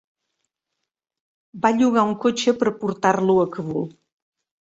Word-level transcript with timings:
Va 1.65 1.71
llogar 1.81 2.05
un 2.11 2.15
cotxe 2.25 2.55
per 2.63 2.73
portar-lo 2.85 3.35
a 3.43 3.47
Kabul. 3.57 3.87